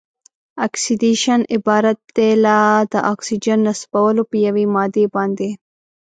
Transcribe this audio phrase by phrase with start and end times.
[0.67, 2.57] اکسیدیشن عبارت دی له
[2.91, 5.49] د اکسیجن نصبول په یوې مادې باندې.